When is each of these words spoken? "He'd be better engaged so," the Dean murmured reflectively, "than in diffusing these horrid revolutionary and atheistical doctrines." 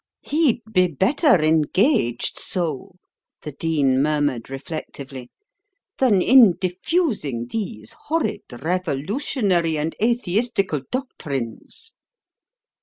"He'd 0.23 0.61
be 0.71 0.87
better 0.87 1.35
engaged 1.43 2.39
so," 2.39 2.95
the 3.43 3.51
Dean 3.51 4.01
murmured 4.01 4.49
reflectively, 4.49 5.29
"than 5.99 6.23
in 6.23 6.55
diffusing 6.59 7.45
these 7.51 7.93
horrid 8.07 8.41
revolutionary 8.51 9.77
and 9.77 9.95
atheistical 10.01 10.81
doctrines." 10.89 11.93